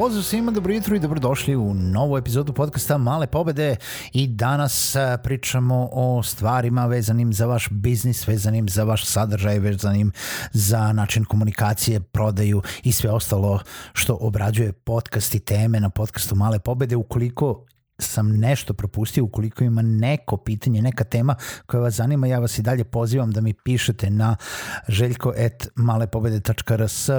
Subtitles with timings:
[0.00, 3.76] Pozdrav svima, dobro jutro i dobrodošli u novu epizodu podcasta Male pobede
[4.12, 10.12] i danas pričamo o stvarima vezanim za vaš biznis, vezanim za vaš sadržaj, vezanim
[10.52, 13.60] za način komunikacije, prodaju i sve ostalo
[13.92, 16.96] što obrađuje podcast i teme na podcastu Male pobede.
[16.96, 17.64] Ukoliko
[17.98, 21.34] sam nešto propustio, ukoliko ima neko pitanje, neka tema
[21.66, 24.36] koja vas zanima, ja vas i dalje pozivam da mi pišete na
[24.88, 27.10] željko.malepobede.rs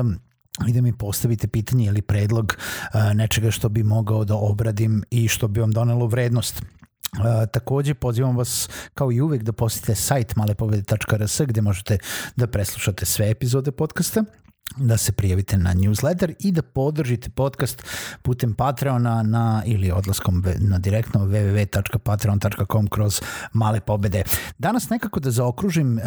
[0.67, 2.57] i da mi postavite pitanje ili predlog
[2.93, 6.61] uh, nečega što bi mogao da obradim i što bi vam donelo vrednost.
[6.61, 11.97] Uh, takođe pozivam vas kao i uvek da posjetite sajt malepovede.rs gde možete
[12.35, 14.23] da preslušate sve epizode podcasta
[14.77, 17.83] da se prijavite na newsletter i da podržite podcast
[18.21, 23.21] putem Patreona na, ili odlaskom na direktno www.patreon.com kroz
[23.53, 24.23] male pobede.
[24.57, 26.03] Danas nekako da zaokružim uh,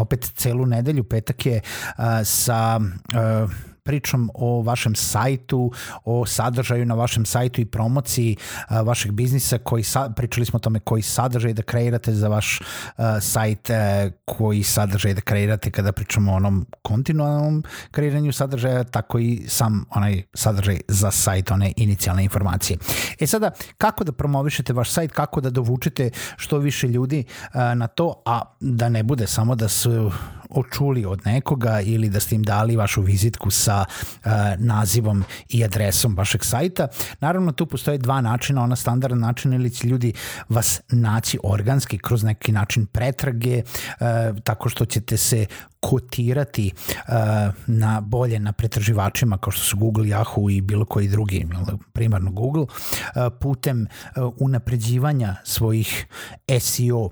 [0.00, 3.50] opet celu nedelju, petak je uh, sa uh,
[3.88, 5.70] pričam o vašem sajtu,
[6.04, 8.36] o sadržaju na vašem sajtu i promociji
[8.68, 12.60] a, vašeg biznisa, koji sa, pričali smo o tome koji sadržaj da kreirate za vaš
[12.96, 19.18] a, sajt, e, koji sadržaj da kreirate kada pričamo o onom kontinualnom kreiranju sadržaja, tako
[19.18, 22.78] i sam onaj sadržaj za sajt, one inicijalne informacije.
[23.20, 27.24] E sada, kako da promovišete vaš sajt, kako da dovučete što više ljudi
[27.74, 30.12] na to, a da ne bude samo da su
[30.50, 36.14] očuli od nekoga ili da ste im dali vašu vizitku sa uh, nazivom i adresom
[36.16, 36.88] vašeg sajta.
[37.20, 40.12] Naravno, tu postoje dva načina, ona standardan način ili će ljudi
[40.48, 45.46] vas naći organski kroz neki način pretrage, uh, tako što ćete se
[45.80, 47.14] kotirati uh,
[47.66, 51.46] na bolje na pretraživačima kao što su Google, Yahoo i bilo koji drugi,
[51.92, 52.68] primarno Google, uh,
[53.40, 56.06] putem uh, unapređivanja svojih
[56.60, 57.10] SEO uh,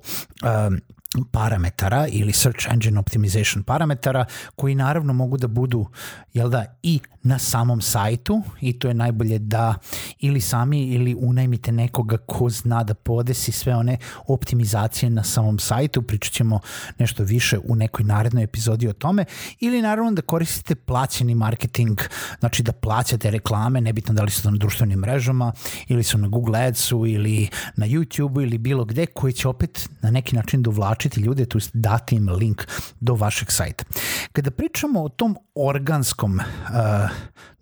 [1.25, 4.25] parametara ili search engine optimization parametara
[4.57, 5.87] koji naravno mogu da budu
[6.33, 9.75] jel da i na samom sajtu i to je najbolje da
[10.19, 13.97] ili sami ili unajmite nekoga ko zna da podesi sve one
[14.27, 16.61] optimizacije na samom sajtu, pričat ćemo
[16.99, 19.25] nešto više u nekoj narednoj epizodi o tome.
[19.61, 22.01] Ili naravno da koristite plaćeni marketing,
[22.41, 25.53] znači da plaćate reklame, nebitno da li su na društvenim mrežama
[25.89, 30.11] ili su na Google Adsu ili na YouTubeu ili bilo gde koji će opet na
[30.11, 32.67] neki način dovlačiti ljude, to dati im link
[33.01, 33.85] do vašeg sajta.
[34.33, 37.11] Kada pričamo o tom organskom uh,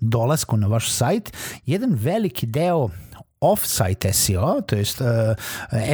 [0.01, 1.33] dolasku na vaš sajt,
[1.67, 2.89] jedan veliki deo
[3.41, 5.09] off-site SEO, to jest uh,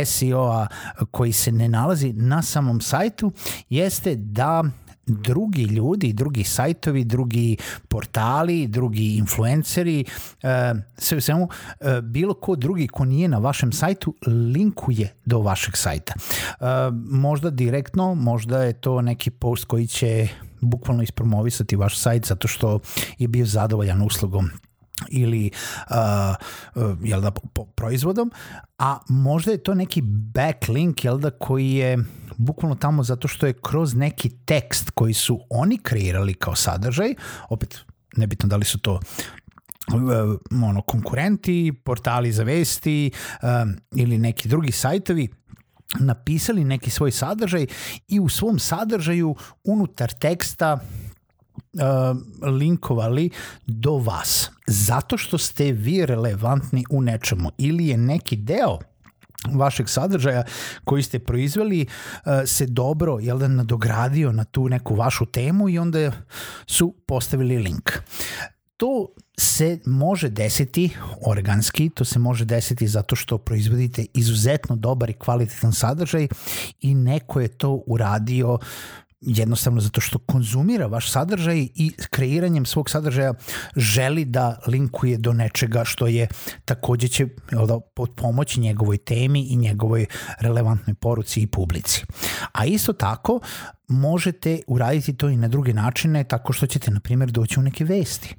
[0.05, 0.67] SEO-a
[1.11, 3.33] koji se ne nalazi na samom sajtu,
[3.69, 4.65] jeste da
[5.07, 7.57] drugi ljudi, drugi sajtovi, drugi
[7.89, 10.05] portali, drugi influenceri,
[10.43, 15.39] uh, sve u svemu, uh, bilo ko drugi ko nije na vašem sajtu linkuje do
[15.39, 16.15] vašeg sajta.
[16.17, 16.67] Uh,
[17.11, 20.29] možda direktno, možda je to neki post koji će
[20.61, 22.81] bukvalno ispromovisati vaš sajt zato što
[23.19, 24.51] je bio zadovoljan uslugom
[25.09, 25.51] ili
[25.91, 25.97] uh,
[26.75, 28.31] uh, jel da, po, proizvodom,
[28.79, 31.99] a možda je to neki backlink jel da, koji je
[32.37, 37.15] bukvalno tamo zato što je kroz neki tekst koji su oni kreirali kao sadržaj,
[37.49, 37.79] opet
[38.17, 39.01] nebitno da li su to uh,
[40.69, 43.11] ono, konkurenti, portali za vesti
[43.43, 45.29] um, ili neki drugi sajtovi,
[45.99, 47.67] napisali neki svoj sadržaj
[48.09, 49.35] i u svom sadržaju
[49.65, 51.00] unutar teksta uh,
[52.43, 53.31] linkovali
[53.67, 54.51] do vas.
[54.67, 58.79] Zato što ste vi relevantni u nečemu ili je neki deo
[59.55, 60.45] vašeg sadržaja
[60.85, 65.79] koji ste proizveli uh, se dobro jel da nadogradio na tu neku vašu temu i
[65.79, 66.13] onda
[66.67, 67.91] su postavili link.
[68.77, 69.07] To
[69.39, 70.91] se može desiti
[71.27, 76.29] organski, to se može desiti zato što proizvodite izuzetno dobar i kvalitetan sadržaj
[76.81, 78.59] i neko je to uradio
[79.21, 83.35] jednostavno zato što konzumira vaš sadržaj i kreiranjem svog sadržaja
[83.77, 86.29] želi da linkuje do nečega što je
[86.65, 90.07] takođe će da, pod pomoći njegovoj temi i njegovoj
[90.39, 92.05] relevantnoj poruci i publici.
[92.53, 93.41] A isto tako
[93.89, 97.85] možete uraditi to i na druge načine tako što ćete na primjer doći u neke
[97.85, 98.35] vesti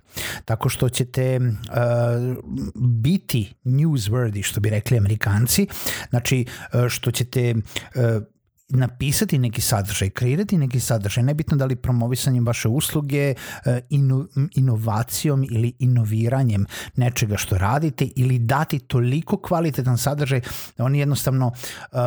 [0.46, 2.38] tako što ćete uh,
[2.76, 5.68] biti newsworthy što bi rekli amerikanci
[6.10, 8.24] znači uh, što ćete uh,
[8.72, 13.34] napisati neki sadržaj, kreirati neki sadržaj, nebitno da li promovisanjem vaše usluge,
[13.66, 16.66] e, ino, inovacijom ili inoviranjem
[16.96, 20.42] nečega što radite ili dati toliko kvalitetan sadržaj
[20.78, 22.00] da on jednostavno uh,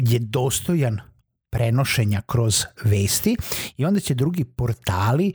[0.00, 1.00] je dostojan
[1.50, 3.36] prenošenja kroz vesti
[3.76, 5.32] i onda će drugi portali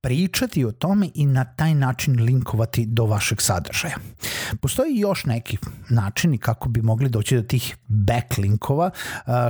[0.00, 3.96] pričati o tome i na taj način linkovati do vašeg sadržaja.
[4.60, 5.58] Postoji još neki
[5.88, 8.90] načini kako bi mogli doći do tih backlinkova,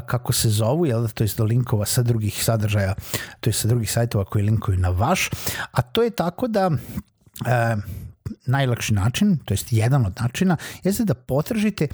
[0.07, 2.95] kako se zovu, jel, to je do linkova sa drugih sadržaja,
[3.41, 5.31] to je sa drugih sajtova koji linkuju na vaš,
[5.73, 6.71] a to je tako da
[7.47, 7.77] e,
[8.47, 11.89] najlakši način, to jest jedan od načina, jeste da potražite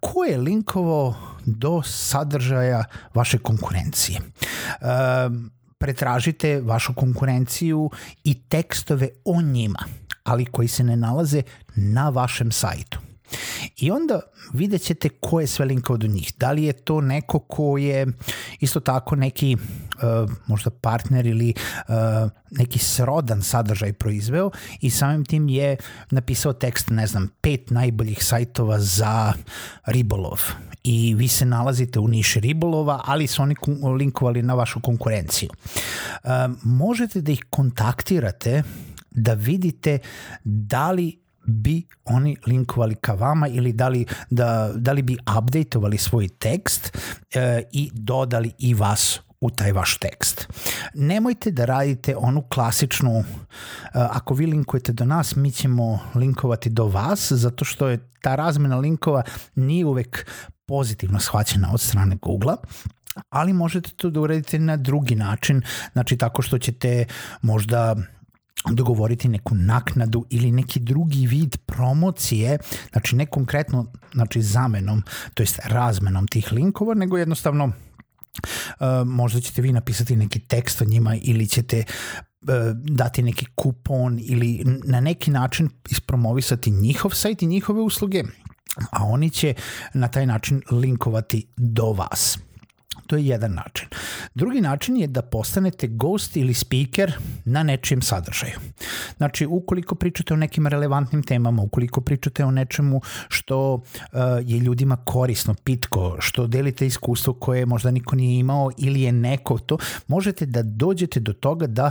[0.00, 1.14] ko je linkovao
[1.44, 2.84] do sadržaja
[3.14, 4.20] vaše konkurencije.
[4.80, 5.52] E,
[5.82, 7.90] pretražite vašu konkurenciju
[8.24, 9.84] i tekstove o njima,
[10.24, 11.42] ali koji se ne nalaze
[11.76, 12.98] na vašem sajtu.
[13.76, 14.20] I onda
[14.52, 16.32] vidjet ćete ko je sve linkao do njih.
[16.36, 18.06] Da li je to neko ko je
[18.60, 21.54] isto tako neki uh, možda partner ili
[21.88, 21.94] uh,
[22.50, 24.50] neki srodan sadržaj proizveo
[24.80, 25.76] i samim tim je
[26.10, 29.32] napisao tekst, ne znam, pet najboljih sajtova za
[29.86, 30.40] ribolov
[30.84, 33.54] i vi se nalazite u niši ribolova, ali su oni
[33.98, 35.48] linkovali na vašu konkurenciju.
[36.24, 36.30] Uh,
[36.62, 38.62] možete da ih kontaktirate
[39.10, 39.98] da vidite
[40.44, 45.98] da li bi oni linkovali ka vama ili da li, da, da li bi updateovali
[45.98, 46.98] svoj tekst
[47.34, 50.48] e, i dodali i vas u taj vaš tekst.
[50.94, 53.24] Nemojte da radite onu klasičnu, e,
[53.92, 58.76] ako vi linkujete do nas, mi ćemo linkovati do vas, zato što je ta razmena
[58.76, 59.22] linkova
[59.54, 60.26] nije uvek
[60.66, 62.56] pozitivno shvaćena od strane Google-a,
[63.30, 65.62] ali možete to da uradite na drugi način,
[65.92, 67.04] znači tako što ćete
[67.42, 67.96] možda
[68.70, 72.58] dogovoriti neku naknadu ili neki drugi vid promocije,
[72.92, 75.02] znači ne konkretno znači zamenom,
[75.34, 77.72] to jest razmenom tih linkova, nego jednostavno uh,
[79.06, 81.84] možda ćete vi napisati neki tekst o njima ili ćete
[82.42, 88.22] uh, dati neki kupon ili na neki način ispromovisati njihov sajt i njihove usluge,
[88.90, 89.54] a oni će
[89.94, 92.38] na taj način linkovati do vas.
[93.06, 93.88] To je jedan način.
[94.34, 97.12] Drugi način je da postanete gost ili speaker
[97.44, 98.58] na nečijem sadržaju.
[99.16, 103.82] Znači, ukoliko pričate o nekim relevantnim temama, ukoliko pričate o nečemu što uh,
[104.44, 109.58] je ljudima korisno, pitko, što delite iskustvo koje možda niko nije imao ili je neko
[109.58, 111.90] to, možete da dođete do toga da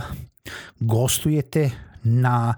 [0.80, 1.70] gostujete
[2.02, 2.54] na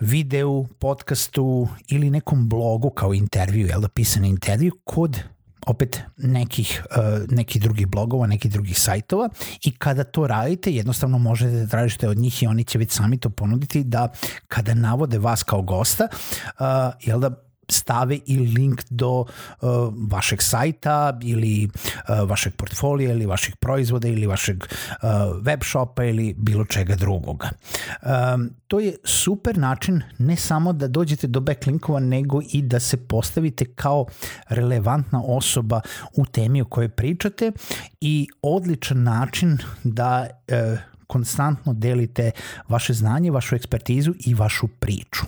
[0.00, 5.22] videu, podcastu ili nekom blogu kao intervju, jel da pisan intervju kod
[5.66, 9.28] opet nekih, uh, nekih drugih blogova, nekih drugih sajtova.
[9.64, 13.18] I kada to radite jednostavno možete da tražite od njih i oni će već sami
[13.18, 14.08] to ponuditi da
[14.48, 16.66] kada navode vas kao gosta, uh,
[17.00, 19.26] jel da stave i link do uh,
[20.10, 25.08] vašeg sajta ili uh, vašeg portfolija ili vaših proizvoda ili vašeg uh,
[25.42, 27.44] web shopa ili bilo čega drugog.
[28.02, 32.96] Um, to je super način ne samo da dođete do backlinkova nego i da se
[32.96, 34.06] postavite kao
[34.48, 35.80] relevantna osoba
[36.16, 37.52] u temi o kojoj pričate
[38.00, 42.30] i odličan način da uh, konstantno delite
[42.68, 45.24] vaše znanje, vašu ekspertizu i vašu priču.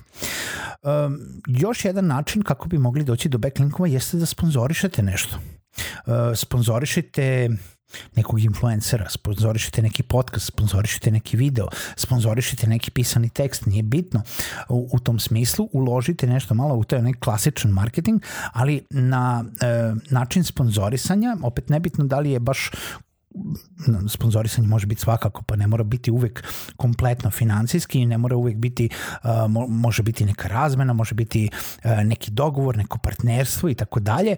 [0.82, 5.36] Um, još jedan način kako bi mogli doći do backlinkova jeste da sponzorišete nešto.
[6.06, 7.48] Uh, sponzorišite
[8.16, 14.22] nekog influencera, sponzorišite neki podcast, sponzorišite neki video, sponzorišite neki pisani tekst, nije bitno
[14.68, 18.22] u, u tom smislu, uložite nešto malo u to je neki klasičan marketing,
[18.52, 22.70] ali na e, način sponzorisanja, opet nebitno da li je baš
[24.08, 26.44] sponzorisanje može biti svakako, pa ne mora biti uvek
[26.76, 28.88] kompletno financijski, ne mora uvek biti,
[29.68, 31.50] može biti neka razmena, može biti
[32.04, 34.36] neki dogovor, neko partnerstvo i tako dalje.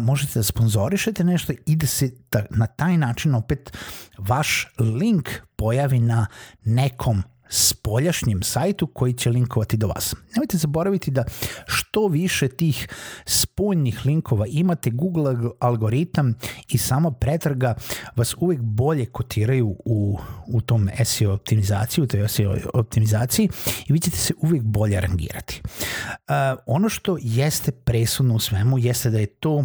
[0.00, 2.10] Možete da sponzorišete nešto i da se
[2.50, 3.76] na taj način opet
[4.18, 6.26] vaš link pojavi na
[6.64, 10.14] nekom spoljašnjem sajtu koji će linkovati do vas.
[10.34, 11.24] Nemojte zaboraviti da
[11.66, 12.88] što više tih
[13.26, 16.34] spoljnih linkova imate, Google algoritam
[16.68, 17.74] i samo pretraga
[18.16, 23.48] vas uvek bolje kotiraju u, u tom SEO optimizaciji, u toj SEO optimizaciji
[23.88, 25.62] i vi ćete se uvek bolje rangirati.
[25.64, 26.34] Uh,
[26.66, 29.64] ono što jeste presudno u svemu jeste da je to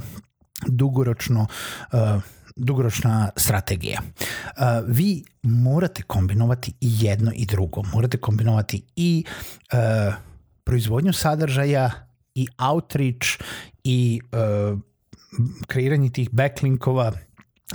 [0.68, 1.48] dugoročno
[1.94, 2.22] uh,
[2.62, 4.02] dugoročna strategija.
[4.02, 7.84] Uh, vi morate kombinovati i jedno i drugo.
[7.94, 9.24] Morate kombinovati i
[9.74, 10.14] uh,
[10.64, 11.92] proizvodnju sadržaja
[12.36, 13.28] i outreach
[13.84, 14.80] i uh,
[15.68, 17.12] kreiranje tih backlinkova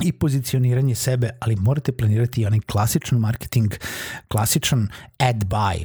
[0.03, 3.75] i pozicioniranje sebe, ali morate planirati i onaj klasičan marketing,
[4.29, 4.89] klasičan
[5.19, 5.85] ad buy,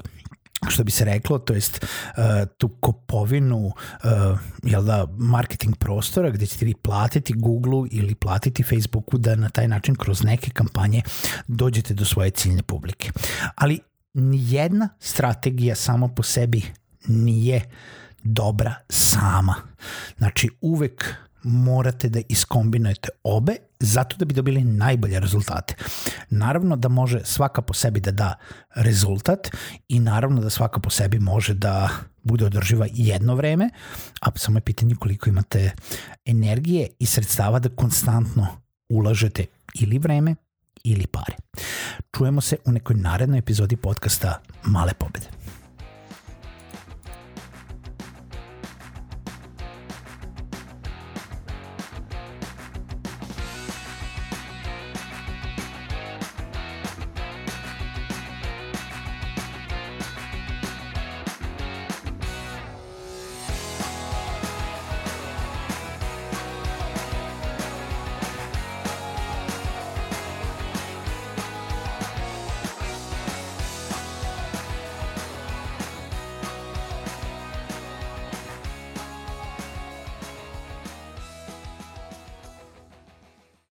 [0.70, 2.24] što bi se reklo, to jest uh,
[2.58, 9.18] tu kopovinu uh, jel da, marketing prostora gde ćete vi platiti Google ili platiti Facebooku
[9.18, 11.02] da na taj način kroz neke kampanje
[11.48, 13.12] dođete do svoje ciljne publike.
[13.56, 13.80] Ali
[14.14, 16.62] nijedna strategija samo po sebi
[17.08, 17.62] nije
[18.24, 19.56] dobra sama.
[20.18, 25.76] Znači uvek morate da iskombinujete obe zato da bi dobili najbolje rezultate.
[26.30, 28.36] Naravno da može svaka po sebi da da
[28.76, 29.48] rezultat
[29.88, 31.90] i naravno da svaka po sebi može da
[32.24, 33.70] bude održiva jedno vreme,
[34.22, 35.72] a samo je pitanje koliko imate
[36.26, 38.48] energije i sredstava da konstantno
[38.90, 40.36] ulažete ili vreme
[40.84, 41.36] ili pare.
[42.18, 45.41] Čujemo se u nekoj narednoj epizodi podcasta Male pobede.